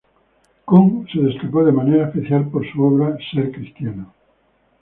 Küng 0.71 1.05
se 1.11 1.19
destacó 1.19 1.63
de 1.63 1.71
manera 1.71 2.05
especial 2.07 2.47
por 2.49 2.65
su 2.71 2.81
obra 2.81 3.15
"Ser 3.31 3.51
cristiano". 3.51 4.11